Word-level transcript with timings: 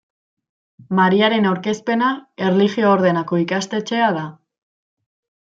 Mariaren 0.99 1.45
Aurkezpena 1.49 2.09
erlijio 2.47 2.91
ordenako 2.95 3.41
ikastetxea 3.45 4.09
da. 4.19 4.27